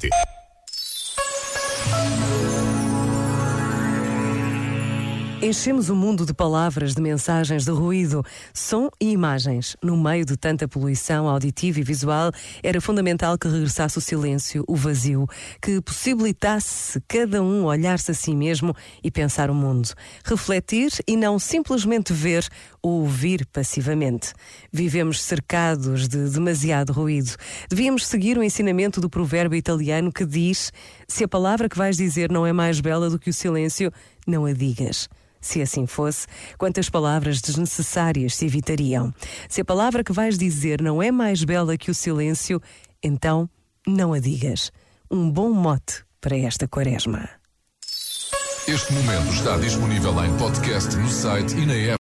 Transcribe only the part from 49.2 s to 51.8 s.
está disponível em podcast no site e na